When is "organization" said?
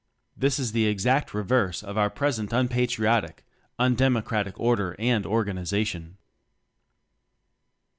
5.27-6.17